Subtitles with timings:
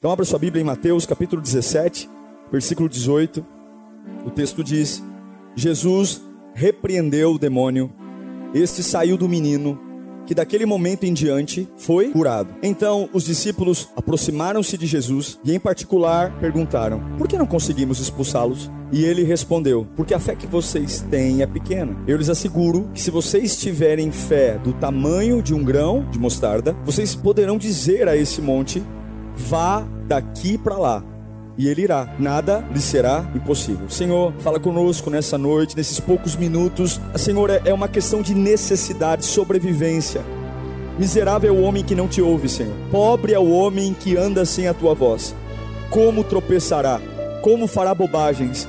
[0.00, 2.08] Então abra sua Bíblia em Mateus capítulo 17,
[2.52, 3.44] versículo 18.
[4.24, 5.02] O texto diz:
[5.56, 6.22] Jesus
[6.54, 7.92] repreendeu o demônio,
[8.54, 9.76] este saiu do menino,
[10.24, 12.54] que daquele momento em diante foi curado.
[12.62, 18.70] Então os discípulos aproximaram-se de Jesus e, em particular, perguntaram: Por que não conseguimos expulsá-los?
[18.92, 21.96] E ele respondeu: Porque a fé que vocês têm é pequena.
[22.06, 26.76] Eu lhes asseguro que se vocês tiverem fé do tamanho de um grão de mostarda,
[26.84, 28.80] vocês poderão dizer a esse monte:
[29.38, 31.04] vá daqui para lá.
[31.56, 33.88] E ele irá, nada lhe será impossível.
[33.88, 37.00] Senhor, fala conosco nessa noite, nesses poucos minutos.
[37.16, 40.22] Senhor, é uma questão de necessidade, sobrevivência.
[40.98, 42.74] Miserável é o homem que não te ouve, Senhor.
[42.90, 45.34] Pobre é o homem que anda sem a tua voz.
[45.90, 47.00] Como tropeçará?
[47.42, 48.68] Como fará bobagens?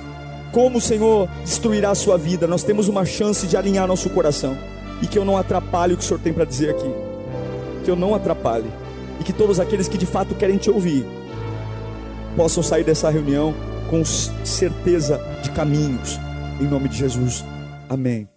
[0.51, 2.47] Como, Senhor, destruirá a sua vida?
[2.47, 4.57] Nós temos uma chance de alinhar nosso coração.
[5.01, 6.91] E que eu não atrapalhe o que o Senhor tem para dizer aqui.
[7.83, 8.69] Que eu não atrapalhe
[9.19, 11.05] e que todos aqueles que de fato querem te ouvir
[12.35, 13.53] possam sair dessa reunião
[13.89, 16.17] com certeza de caminhos,
[16.61, 17.43] em nome de Jesus.
[17.89, 18.29] Amém.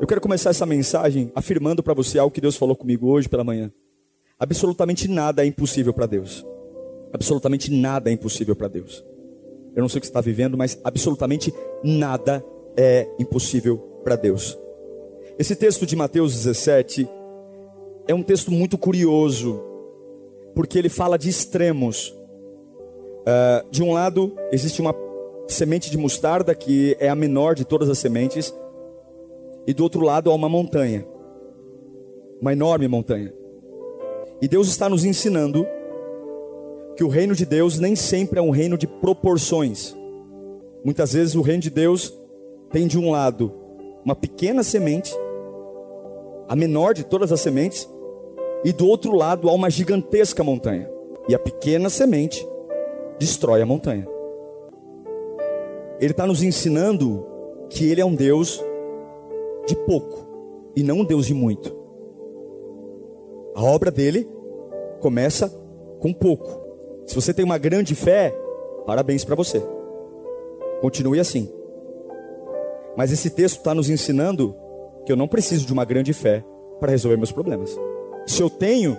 [0.00, 3.44] Eu quero começar essa mensagem afirmando para você algo que Deus falou comigo hoje pela
[3.44, 3.72] manhã.
[4.38, 6.44] Absolutamente nada é impossível para Deus.
[7.12, 9.04] Absolutamente nada é impossível para Deus.
[9.74, 12.44] Eu não sei o que você está vivendo, mas absolutamente nada
[12.76, 14.56] é impossível para Deus.
[15.38, 17.08] Esse texto de Mateus 17
[18.06, 19.62] é um texto muito curioso,
[20.60, 22.14] porque ele fala de extremos.
[23.20, 24.94] Uh, de um lado, existe uma
[25.48, 28.54] semente de mostarda, que é a menor de todas as sementes,
[29.66, 31.06] e do outro lado há uma montanha,
[32.42, 33.32] uma enorme montanha.
[34.42, 35.66] E Deus está nos ensinando
[36.94, 39.96] que o reino de Deus nem sempre é um reino de proporções.
[40.84, 42.12] Muitas vezes o reino de Deus
[42.70, 43.50] tem de um lado
[44.04, 45.10] uma pequena semente,
[46.46, 47.88] a menor de todas as sementes,
[48.64, 50.90] e do outro lado há uma gigantesca montanha.
[51.28, 52.46] E a pequena semente
[53.18, 54.06] destrói a montanha.
[56.00, 57.26] Ele está nos ensinando
[57.68, 58.62] que Ele é um Deus
[59.66, 60.26] de pouco
[60.74, 61.76] e não um Deus de muito.
[63.54, 64.28] A obra dele
[65.00, 65.48] começa
[65.98, 66.60] com pouco.
[67.06, 68.34] Se você tem uma grande fé,
[68.86, 69.62] parabéns para você.
[70.80, 71.50] Continue assim.
[72.96, 74.54] Mas esse texto está nos ensinando
[75.04, 76.44] que eu não preciso de uma grande fé
[76.78, 77.76] para resolver meus problemas.
[78.26, 78.98] Se eu tenho,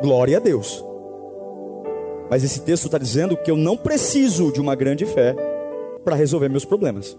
[0.00, 0.84] glória a Deus.
[2.30, 5.34] Mas esse texto está dizendo que eu não preciso de uma grande fé
[6.04, 7.16] para resolver meus problemas.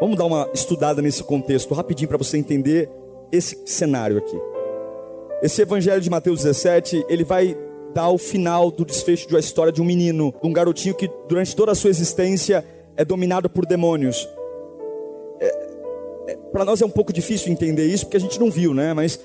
[0.00, 2.90] Vamos dar uma estudada nesse contexto rapidinho para você entender
[3.30, 4.36] esse cenário aqui.
[5.42, 7.56] Esse evangelho de Mateus 17, ele vai
[7.92, 11.54] dar o final do desfecho de uma história de um menino, um garotinho que durante
[11.54, 12.64] toda a sua existência
[12.96, 14.28] é dominado por demônios.
[15.40, 15.46] É,
[16.28, 18.94] é, para nós é um pouco difícil entender isso porque a gente não viu, né?
[18.94, 19.20] Mas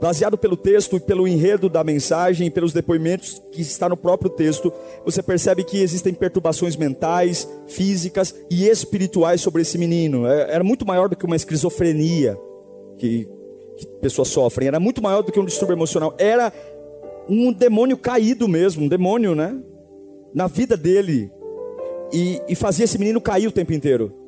[0.00, 4.30] Baseado pelo texto e pelo enredo da mensagem e pelos depoimentos que está no próprio
[4.30, 4.72] texto,
[5.04, 10.26] você percebe que existem perturbações mentais, físicas e espirituais sobre esse menino.
[10.26, 12.38] É, era muito maior do que uma esquizofrenia
[12.96, 13.28] que,
[13.76, 16.14] que pessoas sofrem, era muito maior do que um distúrbio emocional.
[16.16, 16.50] Era
[17.28, 19.54] um demônio caído mesmo, um demônio, né?
[20.34, 21.30] Na vida dele.
[22.10, 24.19] E, e fazia esse menino cair o tempo inteiro.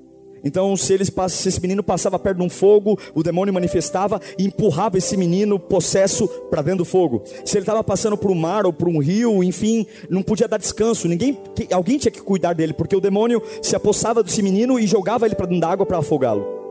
[0.45, 4.45] Então, se, eles, se esse menino passava perto de um fogo, o demônio manifestava e
[4.45, 7.23] empurrava esse menino possesso para dentro do fogo.
[7.45, 10.59] Se ele estava passando por um mar ou por um rio, enfim, não podia dar
[10.59, 11.07] descanso.
[11.09, 11.39] Ninguém,
[11.73, 15.35] alguém tinha que cuidar dele, porque o demônio se apossava desse menino e jogava ele
[15.35, 16.63] para dentro da água para afogá-lo.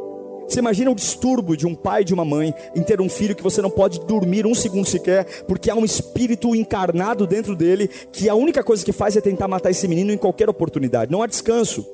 [0.47, 3.33] Você imagina o distúrbio de um pai e de uma mãe em ter um filho
[3.33, 7.89] que você não pode dormir um segundo sequer, porque há um espírito encarnado dentro dele
[8.11, 11.09] que a única coisa que faz é tentar matar esse menino em qualquer oportunidade.
[11.09, 11.85] Não há descanso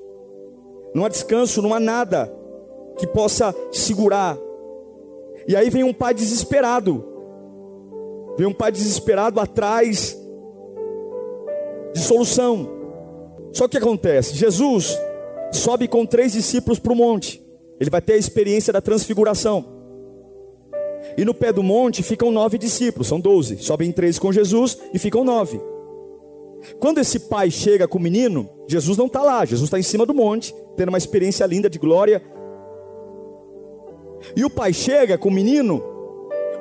[0.97, 2.33] não há descanso, não há nada
[2.97, 4.35] que possa segurar.
[5.47, 7.05] E aí vem um pai desesperado,
[8.35, 10.17] vem um pai desesperado atrás
[11.93, 12.67] de solução.
[13.53, 14.35] Só que o que acontece?
[14.35, 14.97] Jesus
[15.51, 17.45] sobe com três discípulos para o monte,
[17.79, 19.77] ele vai ter a experiência da transfiguração.
[21.15, 23.59] E no pé do monte ficam nove discípulos, são doze.
[23.59, 25.61] Sobem três com Jesus e ficam nove.
[26.79, 30.05] Quando esse pai chega com o menino, Jesus não está lá, Jesus está em cima
[30.05, 32.21] do monte, tendo uma experiência linda de glória.
[34.35, 35.81] E o pai chega com o menino,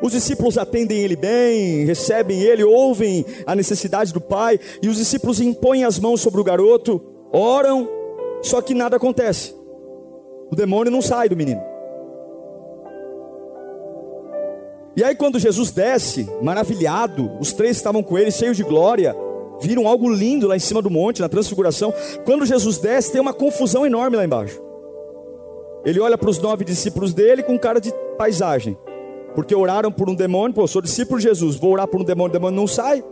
[0.03, 5.41] Os discípulos atendem ele bem, recebem ele, ouvem a necessidade do pai, e os discípulos
[5.41, 7.89] impõem as mãos sobre o garoto, oram,
[8.43, 9.55] só que nada acontece.
[10.51, 11.63] O demônio não sai do menino.
[14.95, 19.15] E aí, quando Jesus desce, maravilhado, os três estavam com ele, cheios de glória,
[19.61, 21.93] viram algo lindo lá em cima do monte, na transfiguração.
[22.25, 24.61] Quando Jesus desce, tem uma confusão enorme lá embaixo.
[25.85, 28.77] Ele olha para os nove discípulos dele com cara de paisagem,
[29.35, 30.55] porque oraram por um demônio.
[30.55, 33.05] Pô, sou discípulo de Jesus, vou orar por um demônio, o demônio não sai.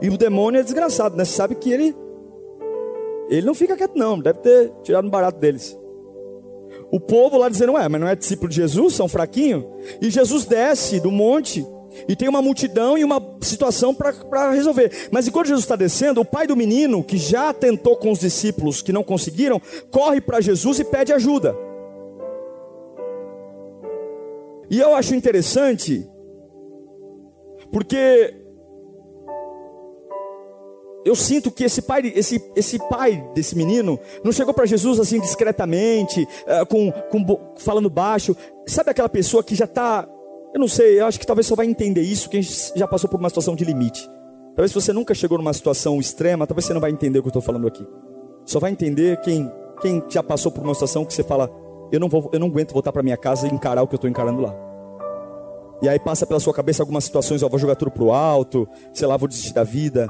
[0.00, 1.24] E o demônio é desgraçado, né?
[1.24, 1.96] Você sabe que ele,
[3.28, 5.78] ele não fica quieto, não, deve ter tirado um barato deles.
[6.90, 9.64] O povo lá dizendo, ué, mas não é discípulo de Jesus, são fraquinhos.
[10.00, 11.66] E Jesus desce do monte
[12.08, 15.08] e tem uma multidão e uma situação para resolver.
[15.10, 18.82] Mas enquanto Jesus está descendo, o pai do menino, que já tentou com os discípulos
[18.82, 19.60] que não conseguiram,
[19.90, 21.54] corre para Jesus e pede ajuda.
[24.70, 26.08] E eu acho interessante,
[27.70, 28.34] porque
[31.04, 35.20] eu sinto que esse pai, esse, esse pai desse menino não chegou para Jesus assim
[35.20, 38.34] discretamente, uh, com, com, falando baixo.
[38.66, 40.08] Sabe aquela pessoa que já está,
[40.54, 43.18] eu não sei, eu acho que talvez só vai entender isso quem já passou por
[43.18, 44.08] uma situação de limite.
[44.54, 47.26] Talvez se você nunca chegou numa situação extrema, talvez você não vai entender o que
[47.26, 47.84] eu estou falando aqui.
[48.46, 49.50] Só vai entender quem,
[49.82, 51.50] quem já passou por uma situação que você fala,
[51.90, 53.96] eu não vou, eu não aguento voltar para minha casa e encarar o que eu
[53.96, 54.54] estou encarando lá.
[55.82, 59.08] E aí passa pela sua cabeça algumas situações, ó, vou jogar tudo pro alto, sei
[59.08, 60.08] lá, vou desistir da vida.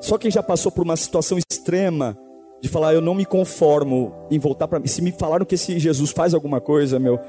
[0.00, 2.18] Só quem já passou por uma situação extrema
[2.64, 4.86] de falar, eu não me conformo em voltar para mim.
[4.86, 7.20] Se me falaram que esse Jesus faz alguma coisa, meu,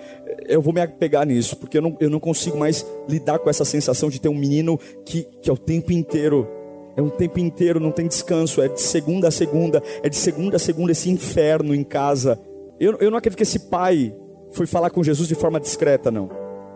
[0.48, 3.66] eu vou me apegar nisso, porque eu não, eu não consigo mais lidar com essa
[3.66, 6.48] sensação de ter um menino que, que é o tempo inteiro.
[6.96, 10.56] É um tempo inteiro, não tem descanso, é de segunda a segunda, é de segunda
[10.56, 12.40] a segunda esse inferno em casa.
[12.80, 14.16] Eu, eu não acredito que esse pai
[14.52, 16.30] foi falar com Jesus de forma discreta, não.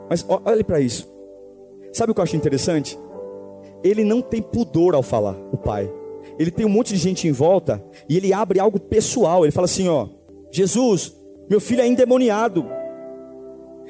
[0.09, 1.09] Mas olhe para isso.
[1.93, 2.99] Sabe o que eu acho interessante?
[3.83, 5.91] ele não tem pudor ao falar, o pai.
[6.39, 9.43] Ele tem um monte de gente em volta e ele abre algo pessoal.
[9.43, 10.07] Ele fala assim: ó,
[10.49, 11.13] Jesus,
[11.49, 12.65] meu filho é endemoniado.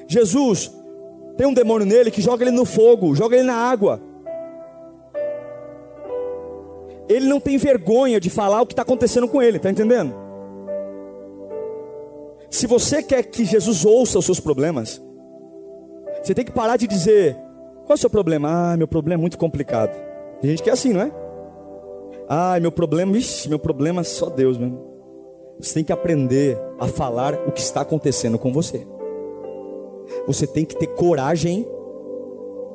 [0.07, 0.73] Jesus,
[1.37, 4.01] tem um demônio nele que joga ele no fogo, joga ele na água.
[7.07, 10.13] Ele não tem vergonha de falar o que está acontecendo com ele, está entendendo?
[12.49, 14.99] Se você quer que Jesus ouça os seus problemas,
[16.23, 17.35] você tem que parar de dizer:
[17.85, 18.73] qual é o seu problema?
[18.73, 19.95] Ah, meu problema é muito complicado.
[20.41, 21.28] Tem gente que é assim, não é?
[22.31, 24.79] Ah, meu problema, ixi, meu problema é só Deus mesmo.
[25.59, 28.85] Você tem que aprender a falar o que está acontecendo com você.
[30.27, 31.67] Você tem que ter coragem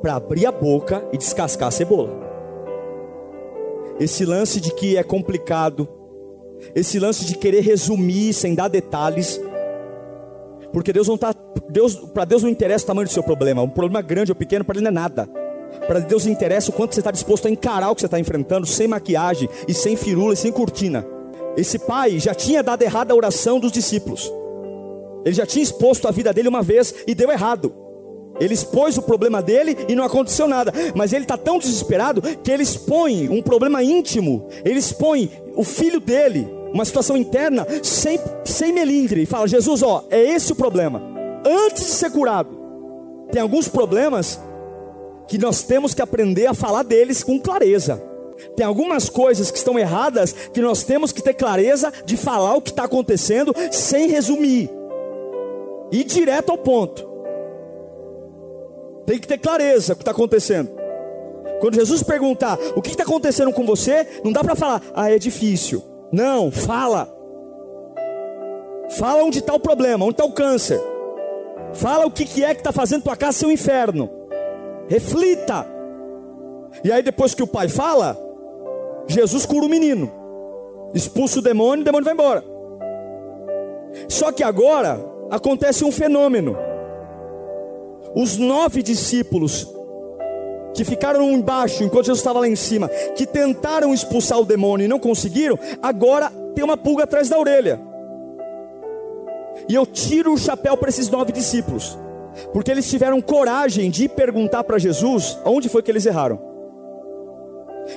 [0.01, 2.09] para abrir a boca e descascar a cebola.
[3.97, 5.87] Esse lance de que é complicado,
[6.75, 9.41] esse lance de querer resumir sem dar detalhes,
[10.73, 11.33] porque Deus não tá,
[11.69, 13.61] Deus, para Deus não interessa o tamanho do seu problema.
[13.61, 15.44] Um problema grande ou pequeno para ele não é nada.
[15.87, 18.65] Para Deus interessa o quanto você está disposto a encarar o que você está enfrentando,
[18.65, 21.05] sem maquiagem e sem firula e sem cortina.
[21.57, 24.31] Esse pai já tinha dado errado a oração dos discípulos.
[25.23, 27.73] Ele já tinha exposto a vida dele uma vez e deu errado.
[28.39, 30.73] Ele expôs o problema dele e não aconteceu nada.
[30.93, 34.47] Mas ele está tão desesperado que ele expõe um problema íntimo.
[34.63, 40.03] Ele expõe o filho dele uma situação interna sem, sem melindre, e fala: Jesus, ó,
[40.09, 41.01] é esse o problema.
[41.45, 42.49] Antes de ser curado,
[43.31, 44.39] tem alguns problemas
[45.27, 48.01] que nós temos que aprender a falar deles com clareza.
[48.55, 52.61] Tem algumas coisas que estão erradas que nós temos que ter clareza de falar o
[52.61, 54.69] que está acontecendo sem resumir,
[55.91, 57.15] ir direto ao ponto.
[59.05, 60.69] Tem que ter clareza o que está acontecendo.
[61.59, 65.17] Quando Jesus perguntar o que está acontecendo com você, não dá para falar, ah, é
[65.17, 65.81] difícil.
[66.11, 67.13] Não, fala.
[68.97, 70.81] Fala onde está o problema, onde está o câncer.
[71.73, 74.09] Fala o que, que é que está fazendo tua casa ser um inferno.
[74.87, 75.65] Reflita.
[76.83, 78.17] E aí depois que o pai fala,
[79.07, 80.11] Jesus cura o menino.
[80.93, 82.43] Expulsa o demônio, o demônio vai embora.
[84.07, 84.99] Só que agora
[85.29, 86.57] acontece um fenômeno.
[88.15, 89.73] Os nove discípulos
[90.73, 94.89] que ficaram embaixo enquanto Jesus estava lá em cima, que tentaram expulsar o demônio e
[94.89, 97.79] não conseguiram, agora tem uma pulga atrás da orelha.
[99.69, 101.97] E eu tiro o chapéu para esses nove discípulos,
[102.51, 106.39] porque eles tiveram coragem de perguntar para Jesus onde foi que eles erraram.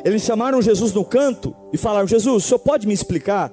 [0.04, 3.52] Eles chamaram Jesus no canto e falaram: Jesus, o senhor pode me explicar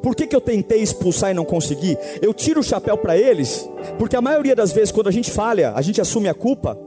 [0.00, 1.98] por que, que eu tentei expulsar e não consegui?
[2.20, 3.68] Eu tiro o chapéu para eles,
[3.98, 6.78] porque a maioria das vezes, quando a gente falha, a gente assume a culpa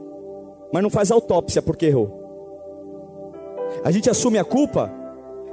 [0.72, 2.22] mas não faz autópsia porque errou.
[3.84, 4.92] A gente assume a culpa,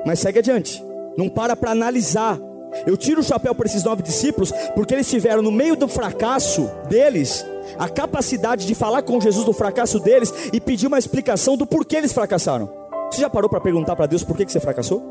[0.06, 0.84] mas segue adiante.
[1.18, 2.40] Não para para analisar.
[2.86, 6.70] Eu tiro o chapéu para esses nove discípulos, porque eles estiveram no meio do fracasso
[6.90, 7.46] deles,
[7.78, 11.98] a capacidade de falar com Jesus do fracasso deles e pedir uma explicação do porquê
[11.98, 12.70] eles fracassaram.
[13.12, 15.02] Você já parou para perguntar para Deus por que, que você fracassou?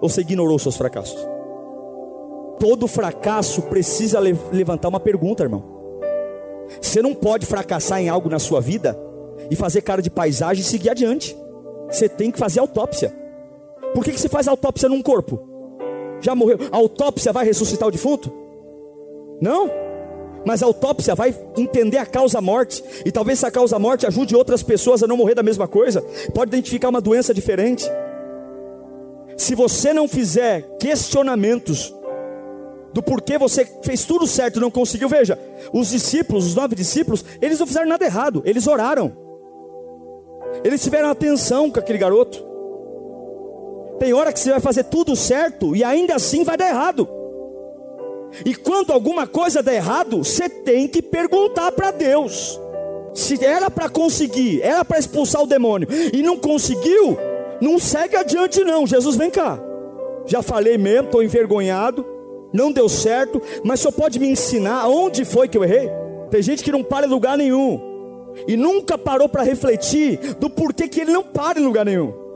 [0.00, 1.18] Ou você ignorou seus fracassos?
[2.58, 5.62] Todo fracasso precisa levantar uma pergunta, irmão.
[6.80, 8.98] Você não pode fracassar em algo na sua vida
[9.50, 11.36] e fazer cara de paisagem e seguir adiante.
[11.90, 13.12] Você tem que fazer autópsia.
[13.92, 15.49] Por que, que você faz autópsia num corpo?
[16.20, 16.58] Já morreu.
[16.70, 18.30] A autópsia vai ressuscitar o defunto?
[19.40, 19.70] Não.
[20.44, 22.82] Mas a autópsia vai entender a causa-morte.
[23.04, 26.02] E talvez essa causa-morte ajude outras pessoas a não morrer da mesma coisa.
[26.34, 27.84] Pode identificar uma doença diferente.
[29.36, 31.94] Se você não fizer questionamentos
[32.92, 35.38] do porquê você fez tudo certo e não conseguiu, veja,
[35.72, 39.16] os discípulos, os nove discípulos, eles não fizeram nada errado, eles oraram.
[40.64, 42.49] Eles tiveram atenção com aquele garoto.
[44.00, 47.06] Tem hora que você vai fazer tudo certo e ainda assim vai dar errado.
[48.46, 52.58] E quando alguma coisa der errado, você tem que perguntar para Deus.
[53.12, 57.18] Se era para conseguir, era para expulsar o demônio e não conseguiu,
[57.60, 58.86] não segue adiante não.
[58.86, 59.60] Jesus vem cá.
[60.24, 62.06] Já falei mesmo, estou envergonhado,
[62.54, 65.90] não deu certo, mas só pode me ensinar onde foi que eu errei?
[66.30, 67.78] Tem gente que não para em lugar nenhum
[68.48, 72.29] e nunca parou para refletir do porquê que ele não para em lugar nenhum.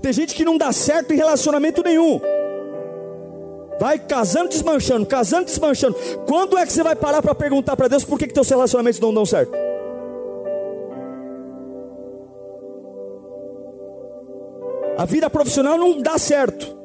[0.00, 2.20] Tem gente que não dá certo em relacionamento nenhum.
[3.80, 5.96] Vai casando, desmanchando, casando, desmanchando.
[6.26, 8.98] Quando é que você vai parar para perguntar para Deus por que, que teus relacionamentos
[9.00, 9.52] não dão certo?
[14.96, 16.76] A vida profissional não dá certo.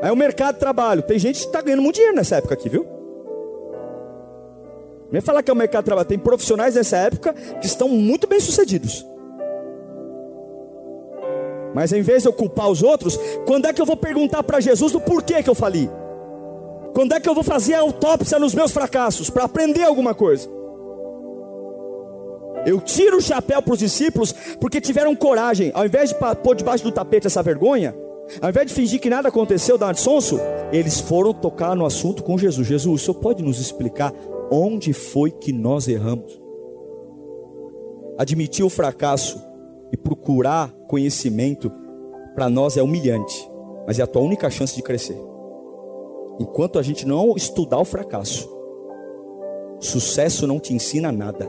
[0.00, 1.02] É o mercado de trabalho.
[1.02, 2.86] Tem gente que está ganhando muito dinheiro nessa época aqui, viu?
[5.10, 6.06] Nem falar que é o mercado de trabalho.
[6.06, 9.04] Tem profissionais nessa época que estão muito bem sucedidos.
[11.78, 13.16] Mas em vez de eu culpar os outros,
[13.46, 15.88] quando é que eu vou perguntar para Jesus do porquê que eu falei?
[16.92, 20.48] Quando é que eu vou fazer a autópsia nos meus fracassos para aprender alguma coisa?
[22.66, 26.82] Eu tiro o chapéu para os discípulos porque tiveram coragem, ao invés de pôr debaixo
[26.82, 27.94] do tapete essa vergonha,
[28.42, 30.40] ao invés de fingir que nada aconteceu, dar sonso,
[30.72, 32.66] eles foram tocar no assunto com Jesus.
[32.66, 34.12] Jesus, o senhor pode nos explicar
[34.50, 36.40] onde foi que nós erramos?
[38.18, 39.46] Admitir o fracasso
[39.92, 41.70] e procurar conhecimento,
[42.34, 43.48] para nós é humilhante,
[43.86, 45.18] mas é a tua única chance de crescer.
[46.38, 48.48] Enquanto a gente não estudar o fracasso,
[49.80, 51.48] sucesso não te ensina nada.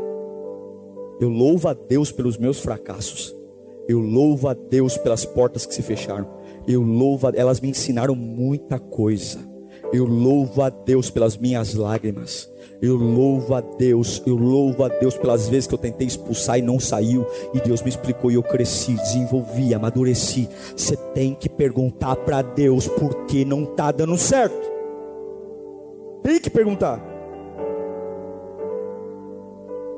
[1.20, 3.36] Eu louvo a Deus pelos meus fracassos.
[3.88, 6.28] Eu louvo a Deus pelas portas que se fecharam.
[6.68, 7.32] Eu louvo, a...
[7.36, 9.40] elas me ensinaram muita coisa.
[9.92, 12.50] Eu louvo a Deus pelas minhas lágrimas.
[12.82, 16.62] Eu louvo a Deus, eu louvo a Deus pelas vezes que eu tentei expulsar e
[16.62, 20.48] não saiu, e Deus me explicou e eu cresci, desenvolvi, amadureci.
[20.78, 24.72] Você tem que perguntar para Deus por que não está dando certo.
[26.24, 27.04] Tem que perguntar.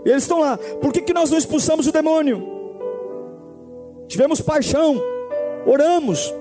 [0.03, 2.41] E eles estão lá, por que, que nós não expulsamos o demônio?
[4.07, 5.00] Tivemos paixão,
[5.67, 6.33] oramos,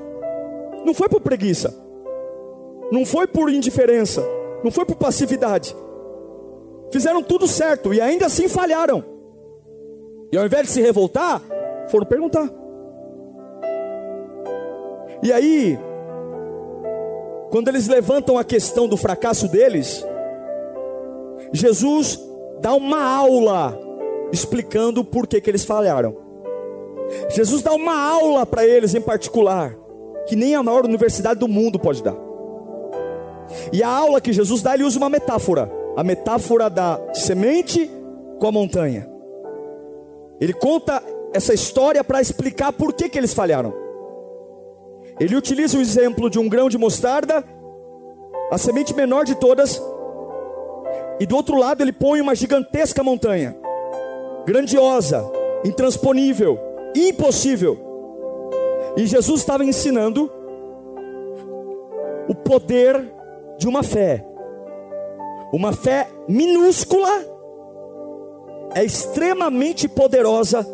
[0.87, 1.77] não foi por preguiça,
[2.91, 4.25] não foi por indiferença,
[4.63, 5.75] não foi por passividade
[6.91, 9.03] fizeram tudo certo e ainda assim falharam.
[10.33, 11.43] E ao invés de se revoltar,
[11.89, 12.49] foram perguntar.
[15.23, 15.79] E aí,
[17.51, 20.05] quando eles levantam a questão do fracasso deles,
[21.53, 22.19] Jesus
[22.61, 23.79] dá uma aula
[24.33, 26.17] explicando por que, que eles falharam.
[27.31, 29.77] Jesus dá uma aula para eles em particular,
[30.29, 32.30] que nem a maior universidade do mundo pode dar.
[33.73, 37.91] E a aula que Jesus dá, ele usa uma metáfora a metáfora da semente
[38.39, 39.07] com a montanha.
[40.41, 41.03] Ele conta
[41.33, 43.75] essa história para explicar por que, que eles falharam.
[45.19, 47.45] Ele utiliza o exemplo de um grão de mostarda,
[48.51, 49.81] a semente menor de todas,
[51.21, 53.55] e do outro lado ele põe uma gigantesca montanha,
[54.47, 55.31] grandiosa,
[55.65, 56.59] intransponível,
[56.97, 57.79] impossível.
[58.97, 60.33] E Jesus estava ensinando
[62.27, 63.20] o poder
[63.61, 64.27] de uma fé
[65.53, 67.11] uma fé minúscula
[68.73, 70.67] é extremamente poderosa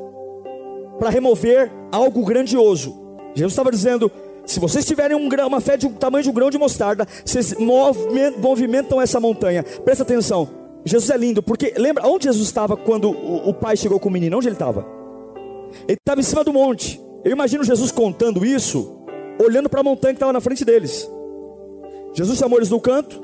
[0.98, 2.94] para remover algo grandioso.
[3.34, 4.12] Jesus estava dizendo:
[4.44, 7.06] se vocês tiverem um grão, uma fé de um tamanho de um grão de mostarda,
[7.24, 7.54] vocês
[8.38, 9.62] movimentam essa montanha.
[9.62, 10.48] Presta atenção.
[10.84, 14.12] Jesus é lindo, porque lembra onde Jesus estava quando o, o pai chegou com o
[14.12, 14.36] menino?
[14.36, 14.86] Onde ele estava?
[15.88, 17.00] Ele estava em cima do monte.
[17.24, 19.00] Eu imagino Jesus contando isso,
[19.42, 21.10] olhando para a montanha que estava na frente deles.
[22.16, 23.20] Jesus chamou eles no canto,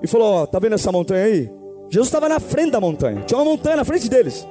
[0.00, 1.50] e falou: Ó, tá vendo essa montanha aí?
[1.88, 4.46] Jesus estava na frente da montanha, tinha uma montanha na frente deles.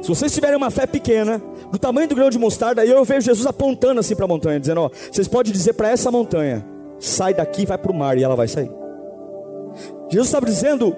[0.00, 3.26] Se vocês tiverem uma fé pequena, do tamanho do grão de mostarda, aí eu vejo
[3.26, 6.64] Jesus apontando assim para a montanha, dizendo: Ó, vocês podem dizer para essa montanha,
[6.98, 8.70] sai daqui vai para o mar, e ela vai sair.
[10.08, 10.96] Jesus estava dizendo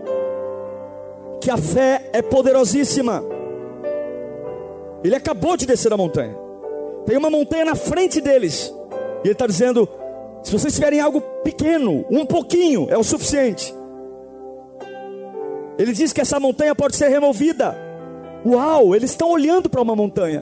[1.41, 3.25] que a fé é poderosíssima.
[5.03, 6.37] Ele acabou de descer a montanha.
[7.05, 8.73] Tem uma montanha na frente deles.
[9.25, 9.89] E ele está dizendo:
[10.47, 13.75] se vocês tiverem algo pequeno, um pouquinho, é o suficiente.
[15.77, 17.77] Ele diz que essa montanha pode ser removida.
[18.47, 20.41] Uau, eles estão olhando para uma montanha.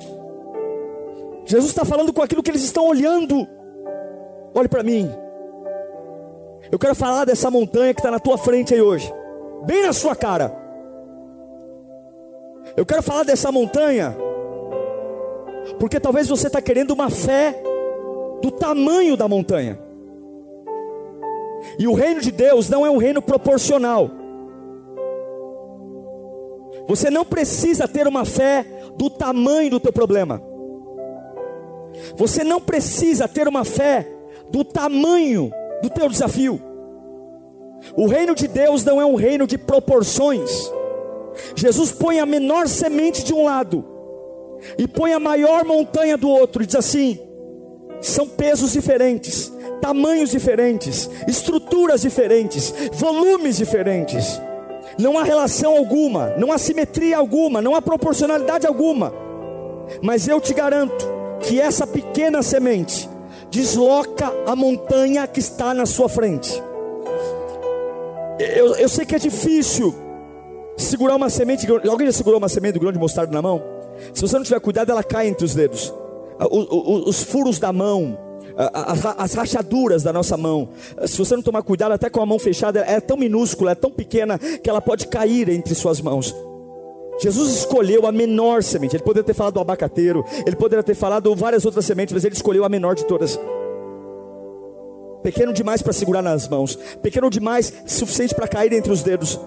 [1.47, 3.49] Jesus está falando com aquilo que eles estão olhando.
[4.55, 5.11] Olhe para mim.
[6.71, 9.11] Eu quero falar dessa montanha que está na tua frente aí hoje,
[9.65, 10.55] bem na sua cara.
[12.77, 14.15] Eu quero falar dessa montanha
[15.79, 17.59] porque talvez você está querendo uma fé
[18.43, 19.83] do tamanho da montanha.
[21.79, 24.11] E o reino de Deus não é um reino proporcional.
[26.87, 28.65] Você não precisa ter uma fé
[28.97, 30.43] do tamanho do teu problema.
[32.17, 34.07] Você não precisa ter uma fé
[34.51, 35.51] do tamanho
[35.83, 36.61] do teu desafio.
[37.97, 40.73] O reino de Deus não é um reino de proporções.
[41.55, 43.85] Jesus põe a menor semente de um lado
[44.79, 47.19] e põe a maior montanha do outro e diz assim:
[48.01, 49.53] são pesos diferentes,
[49.85, 54.41] tamanhos diferentes, estruturas diferentes, volumes diferentes.
[54.99, 59.13] Não há relação alguma, não há simetria alguma, não há proporcionalidade alguma.
[60.01, 61.07] Mas eu te garanto
[61.41, 63.11] que essa pequena semente
[63.51, 66.63] desloca a montanha que está na sua frente.
[68.39, 69.95] Eu, eu sei que é difícil
[70.79, 71.67] segurar uma semente.
[71.87, 73.63] Alguém já segurou uma semente do grão de mostarda na mão?
[74.15, 75.93] Se você não tiver cuidado, ela cai entre os dedos.
[76.51, 78.19] Os, os furos da mão,
[78.57, 80.69] as, as, rachaduras da nossa mão.
[81.07, 83.91] Se você não tomar cuidado, até com a mão fechada, é tão minúscula, é tão
[83.91, 86.35] pequena que ela pode cair entre suas mãos.
[87.21, 88.97] Jesus escolheu a menor semente.
[88.97, 92.35] Ele poderia ter falado do abacateiro, ele poderia ter falado várias outras sementes, mas ele
[92.35, 93.39] escolheu a menor de todas.
[95.23, 99.41] Pequeno demais para segurar nas mãos, pequeno demais, suficiente para cair entre os dedos.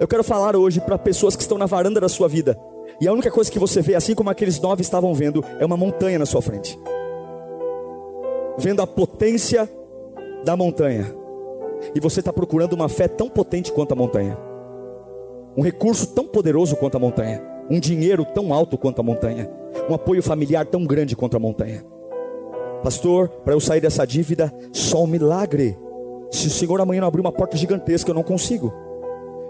[0.00, 2.58] Eu quero falar hoje para pessoas que estão na varanda da sua vida.
[3.00, 5.76] E a única coisa que você vê, assim como aqueles nove estavam vendo, é uma
[5.76, 6.78] montanha na sua frente.
[8.58, 9.68] Vendo a potência
[10.44, 11.14] da montanha.
[11.94, 14.36] E você está procurando uma fé tão potente quanto a montanha.
[15.56, 17.42] Um recurso tão poderoso quanto a montanha.
[17.70, 19.50] Um dinheiro tão alto quanto a montanha.
[19.88, 21.84] Um apoio familiar tão grande quanto a montanha.
[22.82, 25.76] Pastor, para eu sair dessa dívida, só um milagre.
[26.30, 28.72] Se o Senhor amanhã não abrir uma porta gigantesca, eu não consigo.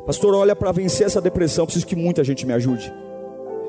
[0.07, 2.93] Pastor, olha para vencer essa depressão, preciso que muita gente me ajude.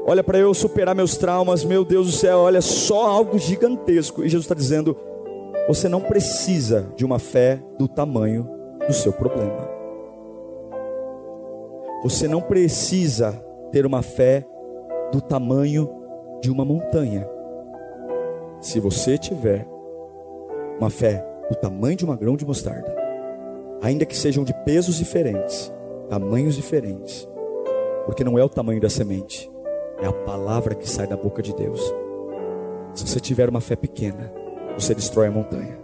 [0.08, 4.24] Olha para eu superar meus traumas, meu Deus do céu, olha só algo gigantesco.
[4.24, 4.98] E Jesus está dizendo:
[5.74, 8.46] você não precisa de uma fé do tamanho
[8.86, 9.70] do seu problema.
[12.04, 13.32] Você não precisa
[13.72, 14.46] ter uma fé
[15.14, 15.90] do tamanho
[16.42, 17.26] de uma montanha.
[18.60, 19.66] Se você tiver
[20.78, 22.94] uma fé do tamanho de uma grão de mostarda,
[23.82, 25.72] ainda que sejam de pesos diferentes,
[26.10, 27.26] tamanhos diferentes,
[28.06, 29.50] porque não é o tamanho da semente,
[30.02, 31.82] é a palavra que sai da boca de Deus.
[32.94, 34.41] Se você tiver uma fé pequena,
[34.78, 35.80] você destrói a montanha.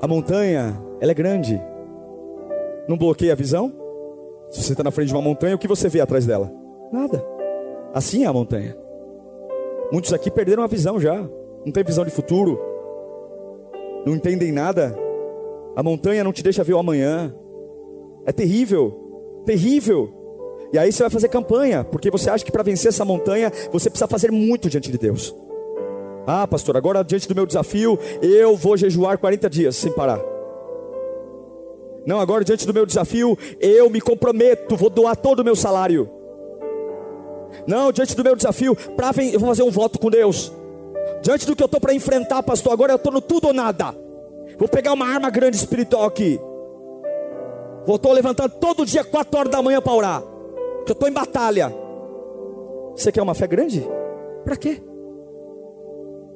[0.00, 1.60] A montanha, ela é grande.
[2.88, 3.72] Não bloqueia a visão?
[4.50, 6.52] Se você está na frente de uma montanha, o que você vê atrás dela?
[6.92, 7.24] Nada.
[7.94, 8.76] Assim é a montanha.
[9.92, 11.16] Muitos aqui perderam a visão já.
[11.64, 12.60] Não tem visão de futuro.
[14.04, 14.96] Não entendem nada.
[15.76, 17.34] A montanha não te deixa ver o amanhã.
[18.26, 19.42] É terrível.
[19.46, 20.12] Terrível.
[20.72, 23.90] E aí você vai fazer campanha, porque você acha que para vencer essa montanha você
[23.90, 25.34] precisa fazer muito diante de Deus.
[26.26, 30.20] Ah, pastor, agora diante do meu desafio, eu vou jejuar 40 dias sem parar.
[32.06, 36.08] Não, agora diante do meu desafio, eu me comprometo, vou doar todo o meu salário.
[37.66, 40.52] Não, diante do meu desafio, pra, eu vou fazer um voto com Deus.
[41.22, 43.94] Diante do que eu estou para enfrentar, pastor, agora eu estou no tudo ou nada.
[44.58, 46.40] Vou pegar uma arma grande espiritual aqui.
[47.86, 50.32] Vou estou levantando todo dia, 4 horas da manhã para orar
[50.84, 51.72] que eu estou em batalha.
[52.94, 53.86] Você quer uma fé grande?
[54.44, 54.82] Para quê?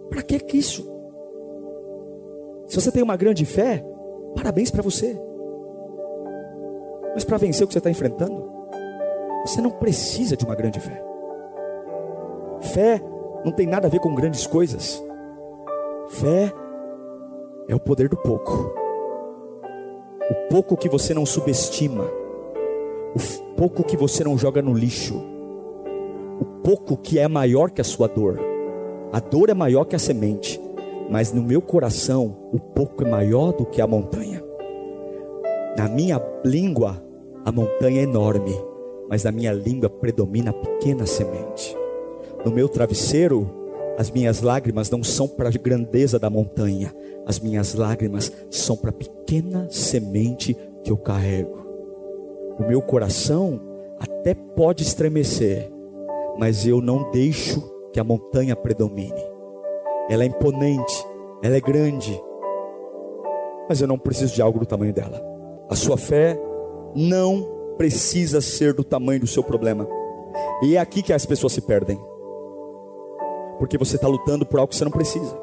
[0.09, 0.87] Para que isso?
[2.66, 3.85] Se você tem uma grande fé,
[4.35, 5.19] parabéns para você.
[7.14, 8.51] Mas para vencer o que você está enfrentando,
[9.45, 11.03] você não precisa de uma grande fé.
[12.61, 13.01] Fé
[13.45, 15.03] não tem nada a ver com grandes coisas.
[16.09, 16.53] Fé
[17.69, 18.75] é o poder do pouco.
[20.29, 22.05] O pouco que você não subestima
[23.16, 25.16] o pouco que você não joga no lixo,
[26.38, 28.38] o pouco que é maior que a sua dor.
[29.12, 30.61] A dor é maior que a semente,
[31.11, 34.42] mas no meu coração o pouco é maior do que a montanha.
[35.77, 37.03] Na minha língua
[37.45, 38.55] a montanha é enorme,
[39.09, 41.77] mas na minha língua predomina a pequena semente.
[42.45, 43.49] No meu travesseiro
[43.99, 48.90] As minhas lágrimas não são para a grandeza da montanha, as minhas lágrimas são para
[48.90, 51.66] a pequena semente que eu carrego.
[52.59, 53.59] O meu coração
[53.99, 55.73] até pode estremecer,
[56.38, 57.62] mas eu não deixo
[57.96, 59.24] que a montanha predomine.
[60.11, 61.02] Ela é imponente,
[61.42, 62.22] ela é grande,
[63.66, 65.18] mas eu não preciso de algo do tamanho dela.
[65.66, 66.38] A sua fé
[66.94, 69.88] não precisa ser do tamanho do seu problema.
[70.62, 71.98] E é aqui que as pessoas se perdem.
[73.59, 75.35] Porque você está lutando por algo que você não precisa,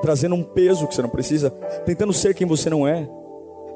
[0.00, 1.50] trazendo um peso que você não precisa,
[1.84, 3.06] tentando ser quem você não é,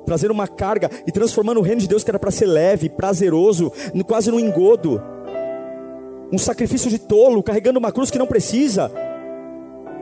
[0.06, 3.70] trazendo uma carga e transformando o reino de Deus que era para ser leve, prazeroso,
[4.06, 4.98] quase no engodo,
[6.32, 8.90] um sacrifício de tolo, carregando uma cruz que não precisa,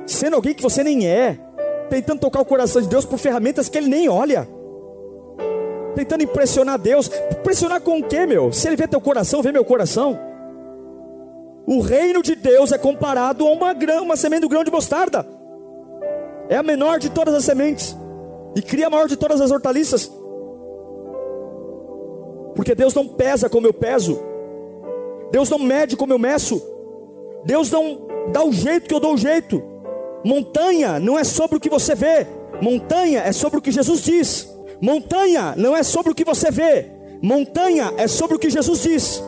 [0.06, 1.38] sendo alguém que você nem é,
[1.90, 4.48] tentando tocar o coração de Deus por ferramentas que ele nem olha
[5.94, 7.11] tentando impressionar Deus.
[7.30, 8.52] Impressionar com o que, meu?
[8.52, 10.18] Se ele vê teu coração, vê meu coração.
[11.66, 15.26] O reino de Deus é comparado a uma, grã, uma semente do grão de mostarda.
[16.48, 17.96] É a menor de todas as sementes.
[18.56, 20.11] E cria a maior de todas as hortaliças.
[22.54, 24.20] Porque Deus não pesa como eu peso.
[25.33, 26.62] Deus não mede como eu meço.
[27.45, 29.61] Deus não dá o jeito que eu dou o jeito.
[30.25, 32.29] Montanha não é sobre o que você vê.
[32.61, 34.53] Montanha é sobre o que Jesus diz.
[34.83, 36.87] Montanha não é sobre o que você vê,
[37.23, 39.23] montanha é sobre o que Jesus diz.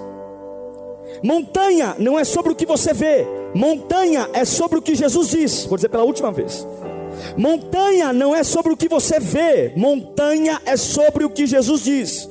[1.23, 5.65] Montanha não é sobre o que você vê, montanha é sobre o que Jesus diz.
[5.67, 6.67] Vou dizer pela última vez.
[7.37, 12.29] Montanha não é sobre o que você vê, montanha é sobre o que Jesus diz.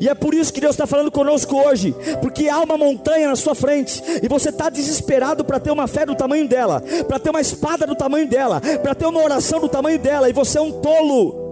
[0.00, 3.36] E é por isso que Deus está falando conosco hoje, porque há uma montanha na
[3.36, 7.30] sua frente, e você está desesperado para ter uma fé do tamanho dela, para ter
[7.30, 10.60] uma espada do tamanho dela, para ter uma oração do tamanho dela, e você é
[10.60, 11.50] um tolo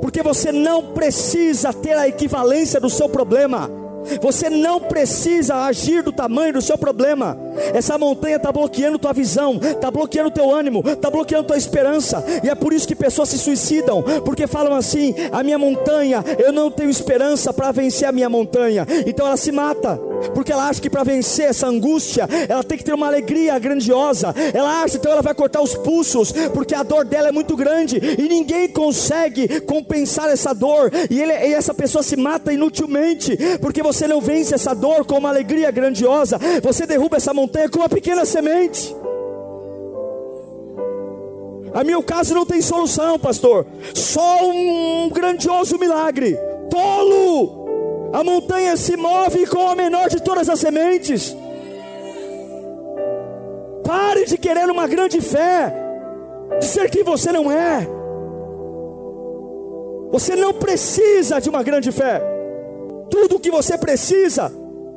[0.00, 3.79] porque você não precisa ter a equivalência do seu problema.
[4.20, 7.36] Você não precisa agir do tamanho do seu problema.
[7.74, 12.24] Essa montanha está bloqueando tua visão, está bloqueando teu ânimo, está bloqueando tua esperança.
[12.42, 16.52] E é por isso que pessoas se suicidam, porque falam assim: a minha montanha, eu
[16.52, 18.86] não tenho esperança para vencer a minha montanha.
[19.06, 19.96] Então ela se mata,
[20.34, 24.34] porque ela acha que para vencer essa angústia, ela tem que ter uma alegria grandiosa.
[24.54, 28.00] Ela acha então ela vai cortar os pulsos, porque a dor dela é muito grande
[28.18, 30.90] e ninguém consegue compensar essa dor.
[31.08, 35.18] E, ele, e essa pessoa se mata inutilmente, porque você não vence essa dor com
[35.18, 38.94] uma alegria grandiosa, você derruba essa montanha com uma pequena semente.
[41.72, 43.64] A meu caso não tem solução, pastor.
[43.94, 46.36] Só um grandioso milagre.
[46.68, 47.60] Tolo!
[48.12, 51.36] A montanha se move com a menor de todas as sementes.
[53.84, 55.72] Pare de querer uma grande fé,
[56.58, 57.86] de ser quem você não é.
[60.10, 62.20] Você não precisa de uma grande fé.
[63.10, 64.52] Tudo o que você precisa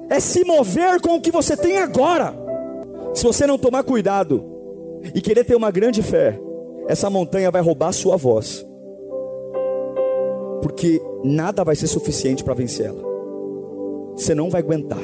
[0.10, 2.34] é se mover com o que você tem agora.
[3.14, 4.44] Se você não tomar cuidado
[5.14, 6.40] e querer ter uma grande fé,
[6.88, 8.66] essa montanha vai roubar a sua voz.
[10.62, 13.02] Porque nada vai ser suficiente para vencê-la.
[14.16, 15.02] Você não vai aguentar.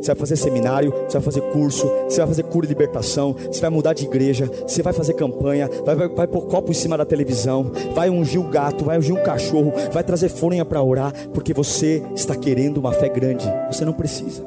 [0.00, 3.60] Você vai fazer seminário, você vai fazer curso, você vai fazer cura e libertação, você
[3.60, 6.96] vai mudar de igreja, você vai fazer campanha, vai, vai, vai pôr copo em cima
[6.96, 11.12] da televisão, vai ungir o gato, vai ungir um cachorro, vai trazer folha para orar,
[11.32, 13.46] porque você está querendo uma fé grande.
[13.70, 14.44] Você não precisa.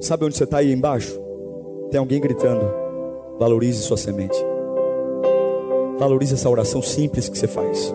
[0.00, 1.18] Sabe onde você está aí embaixo?
[1.90, 2.64] Tem alguém gritando:
[3.38, 4.36] valorize sua semente.
[5.98, 7.94] Valorize essa oração simples que você faz.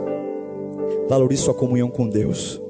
[1.08, 2.62] Valorize sua comunhão com Deus.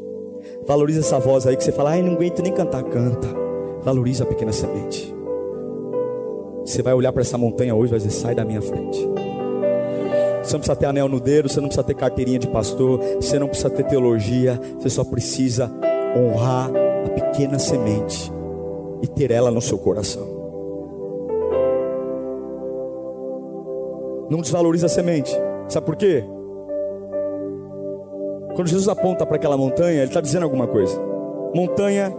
[0.67, 3.27] Valorize essa voz aí que você fala, ai, não aguento nem cantar, canta.
[3.83, 5.13] Valorize a pequena semente.
[6.63, 8.99] Você vai olhar para essa montanha hoje e vai dizer, sai da minha frente.
[10.43, 13.39] Você não precisa ter anel no dedo, você não precisa ter carteirinha de pastor, você
[13.39, 15.71] não precisa ter teologia, você só precisa
[16.15, 16.71] honrar
[17.05, 18.31] a pequena semente
[19.01, 20.41] e ter ela no seu coração.
[24.29, 25.35] Não desvalorize a semente.
[25.67, 26.23] Sabe por quê?
[28.55, 30.99] Quando Jesus aponta para aquela montanha, ele está dizendo alguma coisa.
[31.53, 32.13] Montanha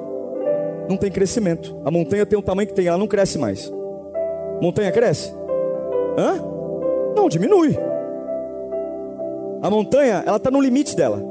[0.89, 1.77] não tem crescimento.
[1.85, 3.73] A montanha tem o tamanho que tem, ela não cresce mais.
[4.61, 5.33] Montanha cresce?
[6.19, 6.41] Hã?
[7.17, 7.77] Não, diminui.
[9.63, 11.23] A montanha, ela está no limite dela.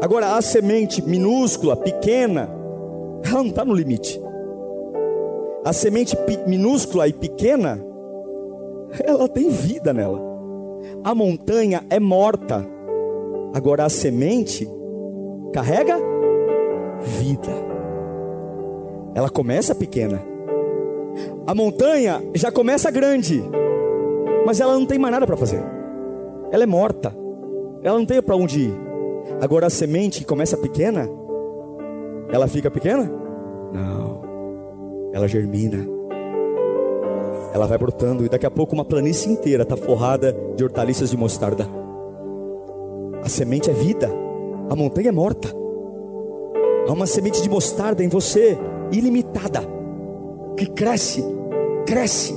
[0.00, 2.48] Agora, a semente minúscula, pequena,
[3.24, 4.20] ela não está no limite.
[5.64, 7.84] A semente minúscula e pequena,
[9.04, 10.20] ela tem vida nela.
[11.04, 12.64] A montanha é morta
[13.54, 14.68] Agora a semente
[15.52, 15.96] carrega
[17.00, 17.50] vida.
[19.14, 20.22] Ela começa pequena.
[21.46, 23.42] A montanha já começa grande,
[24.44, 25.62] mas ela não tem mais nada para fazer.
[26.50, 27.14] Ela é morta.
[27.82, 28.74] Ela não tem para onde ir.
[29.40, 31.08] Agora a semente que começa pequena,
[32.30, 33.10] ela fica pequena?
[33.72, 34.18] Não.
[35.12, 35.86] ela germina,
[37.52, 41.16] ela vai brotando e daqui a pouco uma planície inteira está forrada de hortaliças de
[41.16, 41.77] mostarda.
[43.22, 44.10] A semente é vida,
[44.68, 45.48] a montanha é morta.
[46.86, 48.56] Há uma semente de mostarda em você,
[48.90, 49.60] ilimitada,
[50.56, 51.22] que cresce,
[51.86, 52.34] cresce,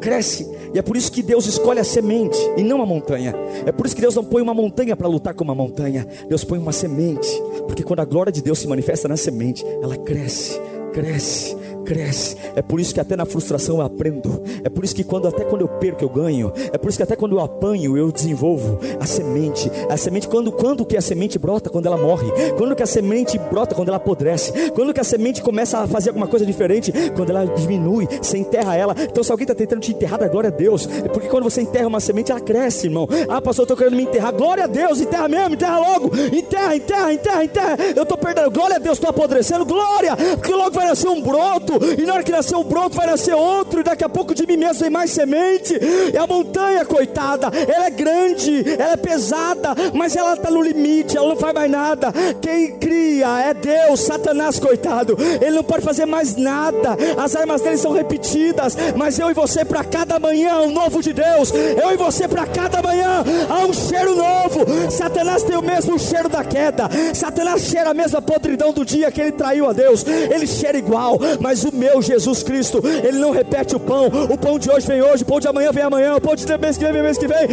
[0.00, 0.54] cresce.
[0.74, 3.34] E é por isso que Deus escolhe a semente e não a montanha.
[3.64, 6.06] É por isso que Deus não põe uma montanha para lutar com uma montanha.
[6.28, 7.28] Deus põe uma semente,
[7.66, 10.60] porque quando a glória de Deus se manifesta na semente, ela cresce,
[10.92, 12.36] cresce, cresce.
[12.56, 14.42] É por isso que até na frustração eu aprendo.
[14.64, 16.52] É por isso que quando até quando eu perco eu ganho.
[16.72, 19.70] É por isso que até quando eu apanho eu desenvolvo a semente.
[19.88, 22.26] A semente quando quando que a semente brota quando ela morre.
[22.56, 24.70] Quando que a semente brota quando ela apodrece.
[24.70, 28.76] Quando que a semente começa a fazer alguma coisa diferente quando ela diminui, você enterra
[28.76, 28.94] ela.
[28.98, 30.88] Então se alguém está tentando te enterrar, glória a Deus.
[31.04, 33.06] É porque quando você enterra uma semente ela cresce, irmão.
[33.28, 34.32] Ah, pastor, eu estou querendo me enterrar.
[34.32, 36.10] Glória a Deus, enterra mesmo, enterra logo.
[36.32, 37.76] Enterra, enterra, enterra, enterra.
[37.94, 38.50] Eu estou perdendo.
[38.50, 39.64] Glória a Deus, estou apodrecendo.
[39.64, 43.06] Glória, porque logo vai nascer um broto e na hora que nascer um broto vai
[43.06, 45.78] nascer outro, e daqui a pouco de mim mesmo tem mais semente.
[46.12, 51.16] E a montanha, coitada, ela é grande, ela é pesada, mas ela está no limite,
[51.16, 52.12] ela não faz mais nada.
[52.40, 56.96] Quem cria é Deus, Satanás, coitado, ele não pode fazer mais nada.
[57.16, 61.12] As armas dele são repetidas, mas eu e você para cada manhã um novo de
[61.12, 61.52] Deus.
[61.52, 64.64] Eu e você para cada manhã há um cheiro novo.
[64.90, 66.88] Satanás tem o mesmo cheiro da queda.
[67.14, 70.04] Satanás cheira a mesma podridão do dia que ele traiu a Deus.
[70.04, 74.06] Ele cheira igual, mas o meu Jesus Cristo, Ele não repete o pão.
[74.06, 76.44] O pão de hoje vem hoje, o pão de amanhã vem amanhã, o pão de
[76.58, 77.48] mês que vem vem mês que vem.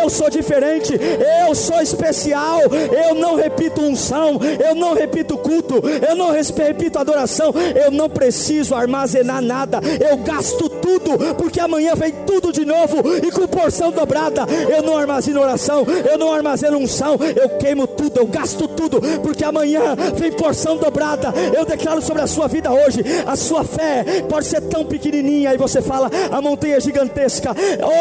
[0.00, 0.98] Eu sou diferente,
[1.46, 2.60] eu sou especial.
[3.08, 7.52] Eu não repito unção, eu não repito culto, eu não repito adoração.
[7.74, 9.80] Eu não preciso armazenar nada.
[10.00, 14.46] Eu gasto tudo, porque amanhã vem tudo de novo e com porção dobrada.
[14.68, 19.44] Eu não armazeno oração, eu não armazeno unção, eu queimo tudo, eu gasto tudo, porque
[19.44, 21.32] amanhã vem porção dobrada.
[21.56, 25.56] Eu declaro sobre a sua vida hoje, a sua fé pode ser tão pequenininha, e
[25.56, 27.54] você fala, a montanha é gigantesca.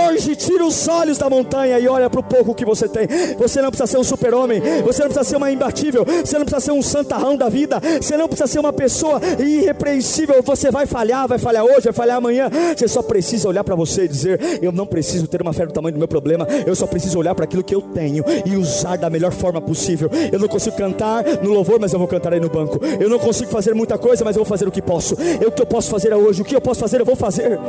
[0.07, 3.07] Hoje, tira os olhos da montanha e olha para o pouco que você tem.
[3.37, 6.65] Você não precisa ser um super-homem, você não precisa ser uma imbatível, você não precisa
[6.65, 10.41] ser um santarrão da vida, você não precisa ser uma pessoa irrepreensível.
[10.43, 12.49] Você vai falhar, vai falhar hoje, vai falhar amanhã.
[12.75, 15.73] Você só precisa olhar para você e dizer: Eu não preciso ter uma fé do
[15.73, 18.97] tamanho do meu problema, eu só preciso olhar para aquilo que eu tenho e usar
[18.97, 20.09] da melhor forma possível.
[20.31, 22.79] Eu não consigo cantar no louvor, mas eu vou cantar aí no banco.
[22.99, 25.15] Eu não consigo fazer muita coisa, mas eu vou fazer o que posso.
[25.45, 27.59] Eu que eu posso fazer hoje, o que eu posso fazer, eu vou fazer.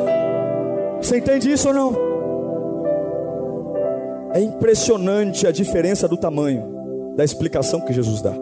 [0.98, 1.96] Você entende isso ou não?
[4.32, 8.32] É impressionante a diferença do tamanho da explicação que Jesus dá.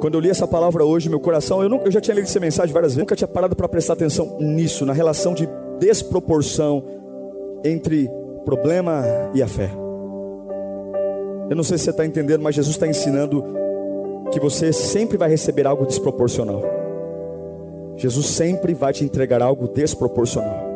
[0.00, 2.72] Quando eu li essa palavra hoje, meu coração, eu, eu já tinha lido essa mensagem
[2.72, 6.82] várias vezes, nunca tinha parado para prestar atenção nisso, na relação de desproporção
[7.64, 8.10] entre
[8.44, 9.70] problema e a fé.
[11.48, 13.44] Eu não sei se você está entendendo, mas Jesus está ensinando
[14.32, 16.87] que você sempre vai receber algo desproporcional.
[17.98, 20.68] Jesus sempre vai te entregar algo desproporcional.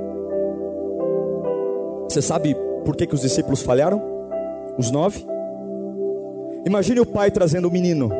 [2.09, 4.03] Você sabe por que, que os discípulos falharam?
[4.77, 5.25] Os nove?
[6.67, 8.11] Imagine o pai trazendo o menino.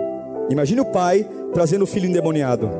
[0.49, 2.71] Imagine o pai trazendo o filho endemoniado.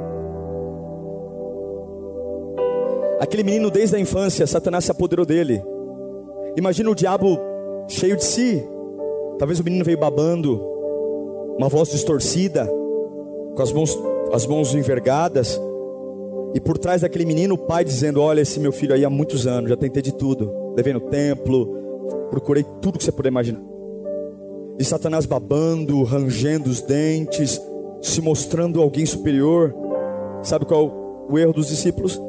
[3.19, 5.63] Aquele menino, desde a infância, Satanás se apoderou dele.
[6.57, 7.39] Imagine o diabo
[7.89, 8.65] cheio de si.
[9.39, 10.61] Talvez o menino veio babando,
[11.59, 12.67] uma voz distorcida,
[13.57, 13.99] com as mãos,
[14.33, 15.61] as mãos envergadas.
[16.55, 19.47] E por trás daquele menino, o pai dizendo: Olha, esse meu filho aí há muitos
[19.47, 20.53] anos, já tentei de tudo.
[20.77, 21.67] Levei no templo,
[22.31, 23.63] procurei tudo que você puder imaginar.
[24.79, 27.61] E Satanás babando, rangendo os dentes,
[28.01, 29.75] se mostrando alguém superior.
[30.43, 32.21] Sabe qual o erro dos discípulos?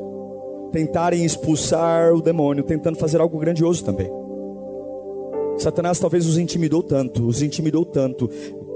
[0.72, 4.10] Tentarem expulsar o demônio, tentando fazer algo grandioso também.
[5.58, 8.30] Satanás talvez os intimidou tanto, os intimidou tanto,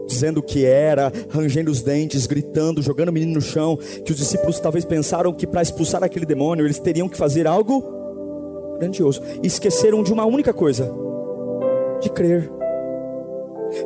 [0.07, 4.59] dizendo que era, rangendo os dentes, gritando, jogando o menino no chão, que os discípulos
[4.59, 7.83] talvez pensaram que para expulsar aquele demônio eles teriam que fazer algo
[8.79, 9.21] grandioso.
[9.43, 10.91] E esqueceram de uma única coisa:
[11.99, 12.49] de crer.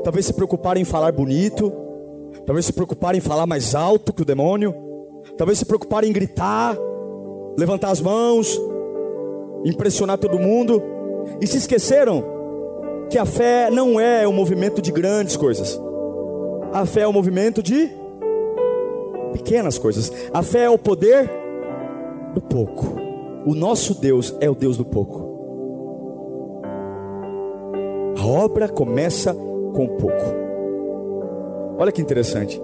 [0.04, 1.74] Talvez se preocuparem em falar bonito,
[2.46, 4.76] talvez se preocuparem em falar mais alto que o demônio,
[5.38, 6.78] talvez se preocuparem em gritar,
[7.58, 8.62] levantar as mãos,
[9.66, 10.84] impressionar todo mundo,
[11.42, 12.24] e se esqueceram
[13.10, 15.80] que a fé não é o movimento de grandes coisas.
[16.74, 17.90] A fé é o movimento de
[19.34, 20.12] pequenas coisas.
[20.34, 21.30] A fé é o poder
[22.34, 22.96] do pouco.
[23.46, 25.32] O nosso Deus é o Deus do pouco.
[28.18, 30.42] A obra começa com pouco.
[31.78, 32.62] Olha que interessante.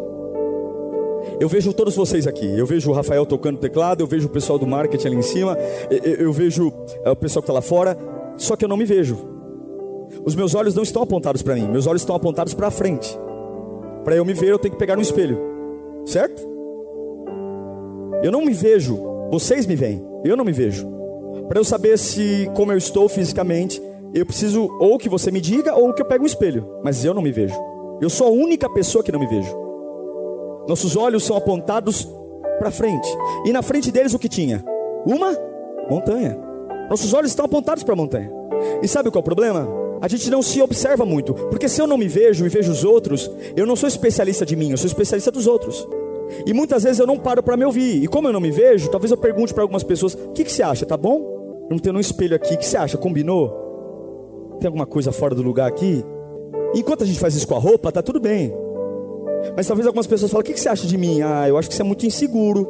[1.40, 2.46] Eu vejo todos vocês aqui.
[2.58, 5.58] Eu vejo o Rafael tocando teclado, eu vejo o pessoal do marketing ali em cima,
[5.90, 6.72] eu, vejo
[7.04, 7.98] é, o pessoal que está lá fora.
[8.38, 9.18] Só que eu não me vejo.
[10.24, 13.18] Os meus olhos não estão apontados para mim, meus olhos estão apontados para frente.
[14.08, 15.38] Para eu me ver, eu tenho que pegar no espelho,
[16.06, 16.42] certo?
[18.24, 18.98] Eu não me vejo,
[19.30, 20.02] vocês me veem.
[20.24, 20.88] Eu não me vejo.
[21.50, 25.76] Para eu saber se como eu estou fisicamente, eu preciso ou que você me diga
[25.76, 27.54] ou que eu pegue um espelho, mas eu não me vejo.
[28.00, 29.54] Eu sou a única pessoa que não me vejo.
[30.70, 32.08] Nossos olhos são apontados
[32.60, 33.10] para frente.
[33.46, 34.64] E na frente deles o que tinha?
[35.06, 35.38] Uma
[35.90, 36.40] montanha.
[36.90, 38.32] Nossos olhos estão apontados para a montanha.
[38.82, 39.68] E sabe qual é o problema?
[40.00, 42.84] A gente não se observa muito, porque se eu não me vejo e vejo os
[42.84, 45.88] outros, eu não sou especialista de mim, eu sou especialista dos outros.
[46.46, 48.04] E muitas vezes eu não paro para me ouvir.
[48.04, 50.52] E como eu não me vejo, talvez eu pergunte para algumas pessoas: o que, que
[50.52, 50.86] você acha?
[50.86, 51.68] Tá bom?
[51.70, 52.98] Não tem um espelho aqui, o que você acha?
[52.98, 54.58] Combinou?
[54.60, 56.04] Tem alguma coisa fora do lugar aqui?
[56.74, 58.54] Enquanto a gente faz isso com a roupa, tá tudo bem.
[59.56, 61.22] Mas talvez algumas pessoas falem: o que, que você acha de mim?
[61.22, 62.68] Ah, eu acho que você é muito inseguro.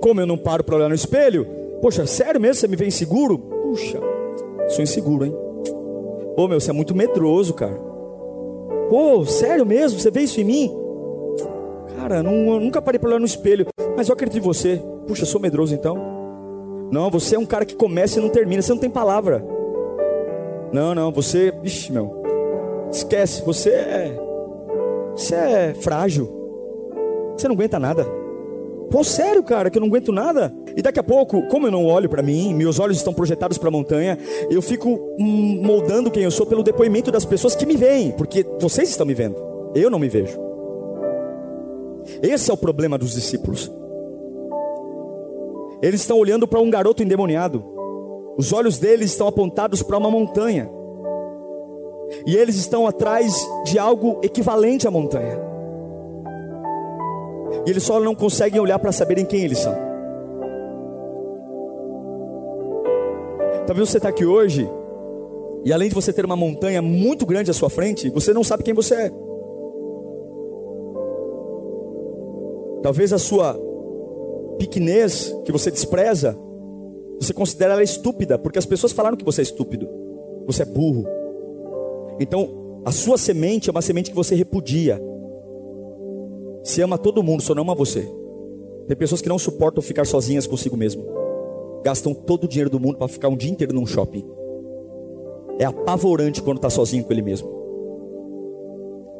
[0.00, 1.46] Como eu não paro para olhar no espelho,
[1.80, 2.54] poxa, sério mesmo?
[2.54, 3.38] Você me vê inseguro?
[3.38, 3.98] Puxa,
[4.68, 5.43] sou inseguro, hein?
[6.36, 7.78] Ô meu, você é muito medroso, cara.
[8.88, 9.98] Pô, sério mesmo?
[9.98, 10.76] Você vê isso em mim?
[11.96, 13.66] Cara, não, nunca parei para olhar no espelho,
[13.96, 14.82] mas eu acredito em você.
[15.06, 15.96] Puxa, sou medroso então?
[16.90, 19.44] Não, você é um cara que começa e não termina, você não tem palavra.
[20.72, 22.22] Não, não, você, ixi, meu,
[22.90, 24.20] esquece, você é,
[25.14, 26.28] você é frágil.
[27.36, 28.06] Você não aguenta nada.
[28.90, 30.52] Pô, sério, cara, que eu não aguento nada.
[30.76, 33.68] E daqui a pouco, como eu não olho para mim, meus olhos estão projetados para
[33.68, 34.18] a montanha,
[34.50, 38.44] eu fico hum, moldando quem eu sou pelo depoimento das pessoas que me veem, porque
[38.60, 39.36] vocês estão me vendo,
[39.74, 40.38] eu não me vejo.
[42.22, 43.70] Esse é o problema dos discípulos.
[45.80, 47.64] Eles estão olhando para um garoto endemoniado.
[48.36, 50.68] Os olhos deles estão apontados para uma montanha.
[52.26, 53.34] E eles estão atrás
[53.64, 55.38] de algo equivalente à montanha.
[57.66, 59.93] E eles só não conseguem olhar para saberem quem eles são.
[63.66, 64.68] Talvez você está aqui hoje,
[65.64, 68.62] e além de você ter uma montanha muito grande à sua frente, você não sabe
[68.62, 69.12] quem você é.
[72.82, 73.58] Talvez a sua
[74.58, 76.36] pequenez que você despreza,
[77.18, 79.88] você considera ela estúpida, porque as pessoas falaram que você é estúpido,
[80.46, 81.06] você é burro.
[82.20, 85.00] Então, a sua semente é uma semente que você repudia.
[86.62, 88.06] Se ama todo mundo, só não ama você.
[88.86, 91.23] Tem pessoas que não suportam ficar sozinhas consigo mesmo.
[91.84, 94.24] Gastam todo o dinheiro do mundo para ficar um dia inteiro num shopping.
[95.58, 97.46] É apavorante quando está sozinho com ele mesmo.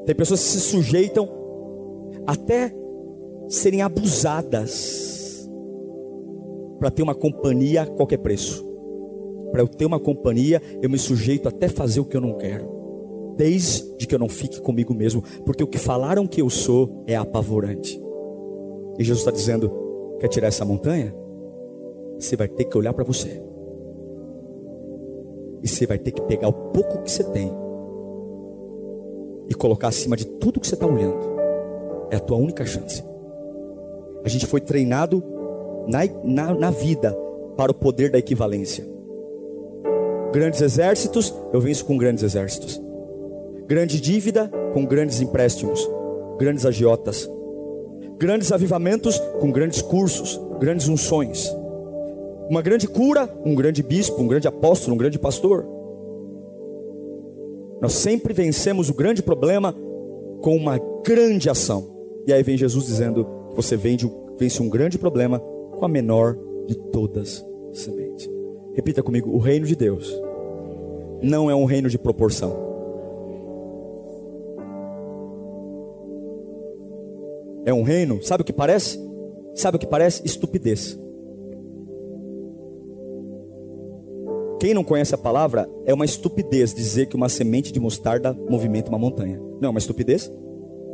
[0.07, 1.29] Tem pessoas que se sujeitam
[2.27, 2.75] até
[3.49, 5.49] serem abusadas
[6.79, 8.65] para ter uma companhia a qualquer preço.
[9.53, 12.67] Para eu ter uma companhia, eu me sujeito até fazer o que eu não quero,
[13.37, 17.15] desde que eu não fique comigo mesmo, porque o que falaram que eu sou é
[17.15, 18.01] apavorante.
[18.99, 19.71] E Jesus está dizendo:
[20.19, 21.15] quer tirar essa montanha?
[22.19, 23.43] Você vai ter que olhar para você,
[25.65, 27.51] e você vai ter que pegar o pouco que você tem
[29.49, 31.35] e colocar acima de tudo que você está olhando.
[32.11, 33.03] É a tua única chance.
[34.23, 35.25] A gente foi treinado
[35.87, 37.17] na, na, na vida
[37.57, 38.87] para o poder da equivalência.
[40.33, 42.79] Grandes exércitos, eu venço com grandes exércitos.
[43.67, 45.89] Grande dívida, com grandes empréstimos.
[46.39, 47.29] Grandes agiotas.
[48.19, 51.55] Grandes avivamentos, com grandes cursos, grandes unções.
[52.49, 55.67] Uma grande cura, um grande bispo, um grande apóstolo, um grande pastor.
[57.81, 59.75] Nós sempre vencemos o grande problema
[60.41, 61.87] com uma grande ação.
[62.27, 66.75] E aí vem Jesus dizendo: você vence, vence um grande problema com a menor de
[66.91, 68.29] todas sementes.
[68.75, 70.13] Repita comigo: o reino de Deus
[71.23, 72.63] não é um reino de proporção.
[77.65, 78.99] É um reino, sabe o que parece?
[79.55, 80.23] Sabe o que parece?
[80.25, 80.99] Estupidez.
[84.61, 88.89] Quem não conhece a palavra, é uma estupidez dizer que uma semente de mostarda movimenta
[88.89, 89.39] uma montanha.
[89.61, 90.31] Não é uma estupidez?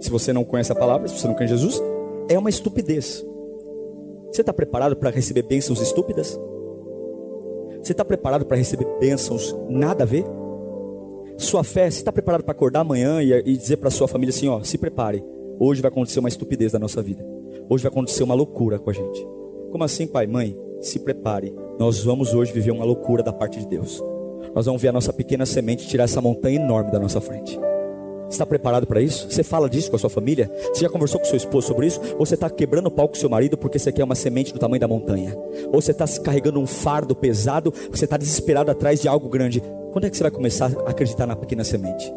[0.01, 1.83] Se você não conhece a palavra, se você não conhece Jesus,
[2.29, 3.25] é uma estupidez.
[4.33, 6.38] Você está preparado para receber bênçãos estúpidas?
[7.83, 10.25] Você está preparado para receber bênçãos nada a ver?
[11.37, 14.49] Sua fé, você está preparado para acordar amanhã e, e dizer para sua família assim:
[14.49, 15.25] ó, se prepare,
[15.59, 17.25] hoje vai acontecer uma estupidez da nossa vida,
[17.68, 19.27] hoje vai acontecer uma loucura com a gente.
[19.70, 20.57] Como assim, pai, mãe?
[20.81, 24.01] Se prepare, nós vamos hoje viver uma loucura da parte de Deus.
[24.55, 27.59] Nós vamos ver a nossa pequena semente tirar essa montanha enorme da nossa frente
[28.29, 29.29] está preparado para isso?
[29.29, 30.48] Você fala disso com a sua família?
[30.73, 32.00] Você já conversou com seu esposo sobre isso?
[32.17, 34.59] Ou você está quebrando o pau com seu marido porque você quer uma semente do
[34.59, 35.37] tamanho da montanha?
[35.73, 39.61] Ou você está carregando um fardo pesado, você está desesperado atrás de algo grande?
[39.92, 42.09] Quando é que você vai começar a acreditar na pequena semente?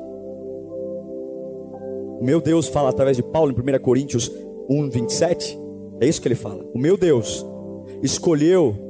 [2.19, 4.31] O meu Deus fala através de Paulo em 1 Coríntios
[4.69, 5.59] 1, 27.
[5.99, 6.63] É isso que ele fala.
[6.73, 7.43] O meu Deus
[8.03, 8.82] escolheu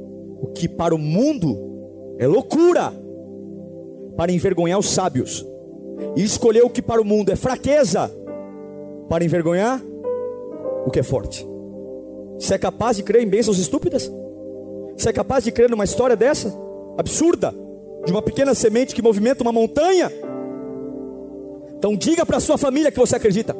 [0.44, 1.58] o que para o mundo
[2.18, 2.92] é loucura
[4.14, 5.44] para envergonhar os sábios
[6.14, 8.10] e escolheu o que para o mundo é fraqueza
[9.08, 9.82] para envergonhar
[10.84, 11.46] o que é forte.
[12.38, 14.12] Você é capaz de crer em bênçãos estúpidas?
[14.94, 16.54] Você é capaz de crer numa história dessa?
[16.98, 17.54] Absurda,
[18.04, 20.12] de uma pequena semente que movimenta uma montanha?
[21.78, 23.56] Então diga para sua família que você acredita.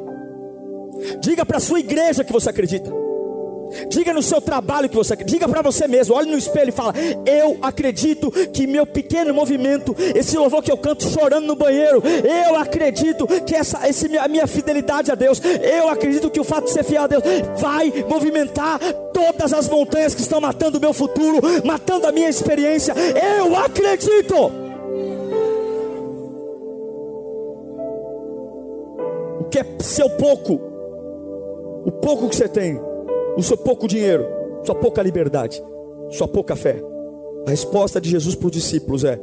[1.19, 3.04] Diga para sua igreja que você acredita.
[3.89, 6.93] Diga no seu trabalho que você diga para você mesmo, olhe no espelho e fala:
[7.25, 12.01] Eu acredito que meu pequeno movimento, esse louvor que eu canto chorando no banheiro,
[12.45, 16.65] eu acredito que essa, esse, a minha fidelidade a Deus, eu acredito que o fato
[16.65, 17.23] de ser fiel a Deus
[17.57, 18.79] vai movimentar
[19.13, 22.93] todas as montanhas que estão matando o meu futuro, matando a minha experiência.
[23.37, 24.65] Eu acredito.
[29.39, 30.53] O que é seu pouco?
[31.85, 32.79] O pouco que você tem
[33.37, 34.25] o seu pouco dinheiro,
[34.63, 35.61] sua pouca liberdade,
[36.09, 36.81] sua pouca fé.
[37.45, 39.19] A resposta de Jesus para os discípulos é: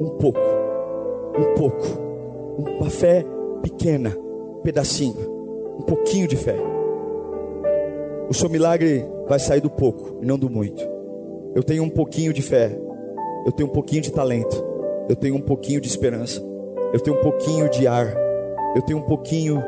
[0.00, 0.40] um pouco,
[1.38, 1.86] um pouco,
[2.58, 3.24] uma fé
[3.62, 4.16] pequena,
[4.56, 5.16] um pedacinho,
[5.78, 6.56] um pouquinho de fé.
[8.28, 10.82] O seu milagre vai sair do pouco e não do muito.
[11.54, 12.78] Eu tenho um pouquinho de fé,
[13.44, 14.64] eu tenho um pouquinho de talento,
[15.08, 16.40] eu tenho um pouquinho de esperança,
[16.92, 18.06] eu tenho um pouquinho de ar,
[18.76, 19.60] eu tenho um pouquinho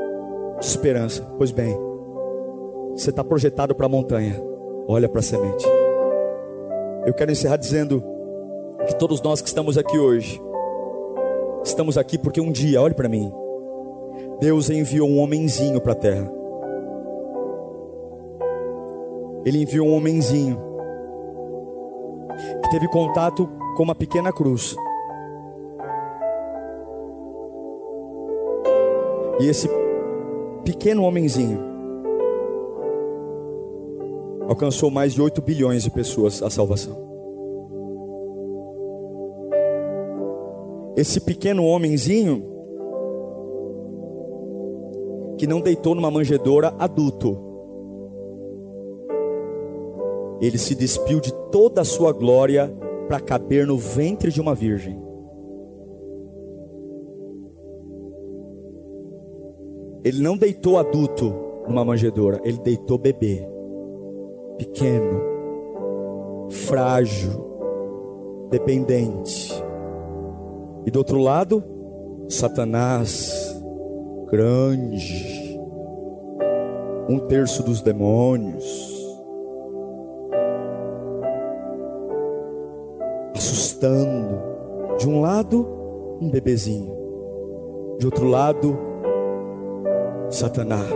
[0.60, 1.22] de esperança.
[1.36, 1.76] Pois bem,
[2.94, 4.40] você está projetado para a montanha.
[4.86, 5.66] Olha para a semente.
[7.06, 8.02] Eu quero encerrar dizendo
[8.86, 10.40] que todos nós que estamos aqui hoje,
[11.64, 13.32] estamos aqui porque um dia, olhe para mim,
[14.40, 16.30] Deus enviou um homenzinho para a terra.
[19.44, 20.58] Ele enviou um homenzinho
[22.62, 24.76] que teve contato com uma pequena cruz.
[29.40, 29.68] E esse
[30.64, 31.71] pequeno homenzinho
[34.52, 37.10] alcançou mais de 8 bilhões de pessoas a salvação.
[40.94, 42.44] Esse pequeno homenzinho
[45.38, 47.50] que não deitou numa manjedoura adulto.
[50.40, 52.68] Ele se despiu de toda a sua glória
[53.08, 55.00] para caber no ventre de uma virgem.
[60.04, 61.32] Ele não deitou adulto
[61.66, 63.51] numa manjedoura, ele deitou bebê
[64.58, 65.20] pequeno,
[66.50, 67.52] frágil,
[68.50, 69.52] dependente.
[70.84, 71.62] E do outro lado,
[72.28, 73.54] Satanás,
[74.30, 75.60] grande,
[77.08, 78.92] um terço dos demônios,
[83.36, 84.52] assustando.
[84.98, 85.66] De um lado,
[86.20, 86.94] um bebezinho,
[87.98, 88.78] de outro lado,
[90.30, 90.88] Satanás,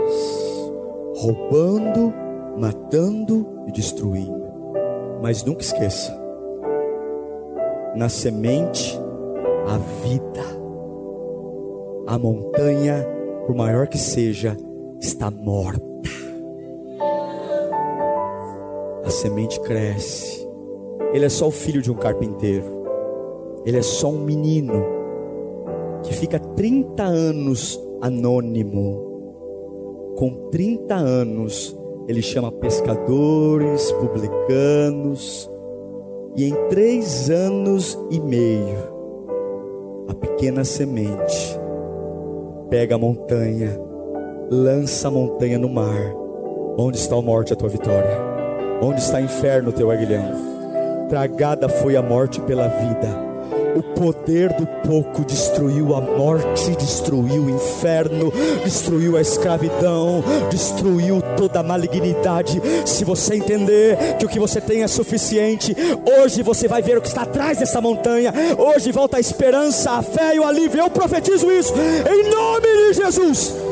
[1.17, 2.13] roubando
[2.57, 4.47] matando e destruindo.
[5.23, 6.17] Mas nunca esqueça:
[7.95, 8.99] na semente,
[9.67, 10.57] a vida.
[12.07, 13.05] A montanha,
[13.47, 14.57] por maior que seja,
[15.01, 15.85] está morta.
[19.05, 20.47] A semente cresce.
[21.13, 22.85] Ele é só o filho de um carpinteiro.
[23.65, 24.85] Ele é só um menino
[26.03, 29.05] que fica 30 anos anônimo.
[30.17, 31.77] Com 30 anos,
[32.09, 35.51] ele chama pescadores, publicanos,
[36.35, 38.79] e em três anos e meio,
[40.09, 41.59] a pequena semente
[42.71, 43.79] pega a montanha,
[44.51, 46.15] lança a montanha no mar.
[46.79, 48.21] Onde está a morte, a tua vitória?
[48.83, 51.07] Onde está o inferno, teu aguilhão?
[51.09, 53.26] Tragada foi a morte pela vida
[53.77, 58.33] o poder do pouco destruiu a morte, destruiu o inferno,
[58.65, 62.61] destruiu a escravidão, destruiu toda a malignidade.
[62.87, 65.77] Se você entender que o que você tem é suficiente,
[66.19, 68.33] hoje você vai ver o que está atrás dessa montanha.
[68.57, 70.81] Hoje volta a esperança, a fé e o alívio.
[70.81, 73.66] Eu profetizo isso em nome de Jesus.